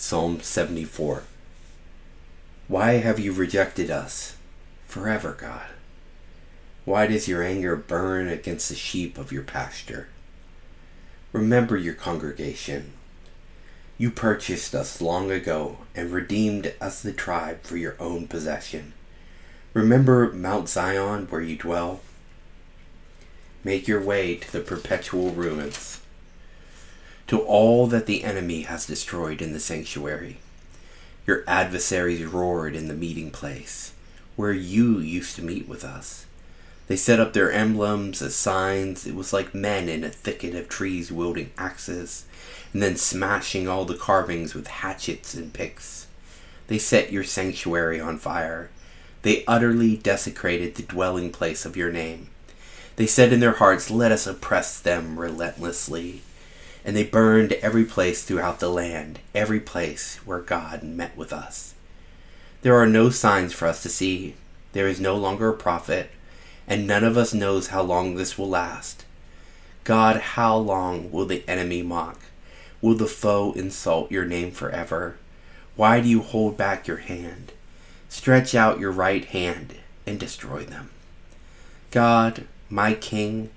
[0.00, 1.24] Psalm 74
[2.68, 4.34] Why have you rejected us
[4.86, 5.68] forever, God?
[6.86, 10.08] Why does your anger burn against the sheep of your pasture?
[11.34, 12.94] Remember your congregation.
[13.98, 18.94] You purchased us long ago and redeemed us the tribe for your own possession.
[19.74, 22.00] Remember Mount Zion where you dwell?
[23.62, 26.00] Make your way to the perpetual ruins
[27.30, 30.38] to all that the enemy has destroyed in the sanctuary.
[31.28, 33.92] Your adversaries roared in the meeting place,
[34.34, 36.26] where you used to meet with us.
[36.88, 39.06] They set up their emblems as signs.
[39.06, 42.24] It was like men in a thicket of trees wielding axes,
[42.72, 46.08] and then smashing all the carvings with hatchets and picks.
[46.66, 48.70] They set your sanctuary on fire.
[49.22, 52.30] They utterly desecrated the dwelling place of your name.
[52.96, 56.22] They said in their hearts, Let us oppress them relentlessly
[56.84, 61.74] and they burned every place throughout the land, every place where God met with us.
[62.62, 64.34] There are no signs for us to see.
[64.72, 66.10] There is no longer a prophet,
[66.66, 69.04] and none of us knows how long this will last.
[69.84, 72.20] God, how long will the enemy mock?
[72.80, 75.16] Will the foe insult your name forever?
[75.76, 77.52] Why do you hold back your hand?
[78.08, 80.90] Stretch out your right hand and destroy them.
[81.90, 83.50] God, my King,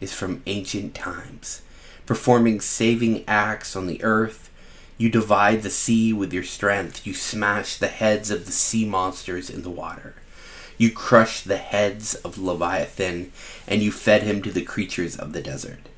[0.00, 1.62] is from ancient times
[2.10, 4.50] performing saving acts on the earth.
[4.98, 7.06] You divide the sea with your strength.
[7.06, 10.16] You smash the heads of the sea monsters in the water.
[10.76, 13.30] You crushed the heads of Leviathan,
[13.68, 15.88] and you fed him to the creatures of the desert.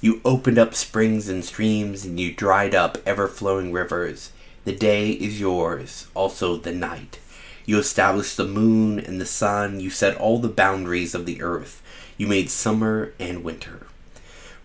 [0.00, 4.32] You opened up springs and streams, and you dried up ever flowing rivers.
[4.64, 7.20] The day is yours, also the night.
[7.64, 9.78] You established the moon and the sun.
[9.78, 11.80] You set all the boundaries of the earth.
[12.16, 13.86] You made summer and winter.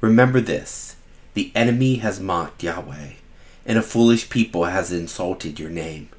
[0.01, 0.94] Remember this
[1.35, 3.11] the enemy has mocked Yahweh,
[3.65, 6.09] and a foolish people has insulted your name.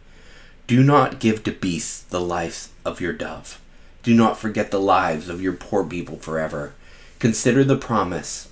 [0.66, 3.60] Do not give to beasts the lives of your dove.
[4.02, 6.74] Do not forget the lives of your poor people forever.
[7.18, 8.48] Consider the promise,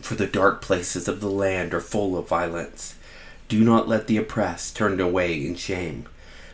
[0.00, 2.96] for the dark places of the land are full of violence.
[3.48, 6.06] Do not let the oppressed turn away in shame.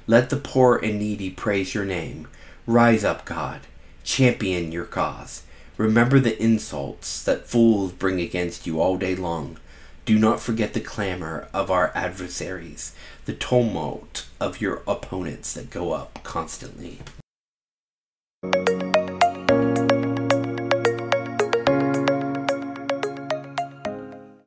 [0.08, 2.26] Let the poor and needy praise your name.
[2.66, 3.60] Rise up, God.
[4.02, 5.42] Champion your cause.
[5.78, 9.58] Remember the insults that fools bring against you all day long.
[10.04, 12.96] Do not forget the clamor of our adversaries,
[13.26, 16.98] the tumult of your opponents that go up constantly.